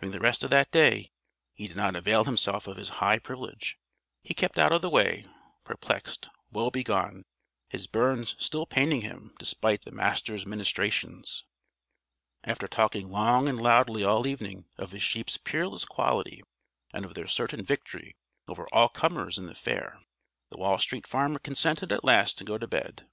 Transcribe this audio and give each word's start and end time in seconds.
During 0.00 0.12
the 0.12 0.20
rest 0.20 0.44
of 0.44 0.50
that 0.50 0.70
day 0.70 1.10
he 1.52 1.66
did 1.66 1.76
not 1.76 1.96
avail 1.96 2.22
himself 2.22 2.68
of 2.68 2.76
his 2.76 2.88
high 3.02 3.18
privilege. 3.18 3.80
He 4.22 4.32
kept 4.32 4.60
out 4.60 4.70
of 4.70 4.80
the 4.80 4.88
way 4.88 5.26
perplexed, 5.64 6.28
woe 6.52 6.70
begone, 6.70 7.24
his 7.68 7.88
burns 7.88 8.36
still 8.38 8.64
paining 8.64 9.00
him 9.00 9.34
despite 9.40 9.84
the 9.84 9.90
Master's 9.90 10.46
ministrations. 10.46 11.42
After 12.44 12.68
talking 12.68 13.10
long 13.10 13.48
and 13.48 13.60
loudly 13.60 14.04
all 14.04 14.24
evening 14.28 14.66
of 14.78 14.92
his 14.92 15.02
sheep's 15.02 15.36
peerless 15.36 15.84
quality 15.84 16.44
and 16.92 17.04
of 17.04 17.14
their 17.14 17.26
certain 17.26 17.64
victory 17.64 18.14
over 18.46 18.68
all 18.72 18.88
comers 18.88 19.36
in 19.36 19.46
the 19.46 19.54
fair 19.56 20.00
the 20.48 20.58
Wall 20.58 20.78
Street 20.78 21.08
Farmer 21.08 21.40
consented 21.40 21.90
at 21.90 22.04
last 22.04 22.38
to 22.38 22.44
go 22.44 22.56
to 22.56 22.68
bed. 22.68 23.08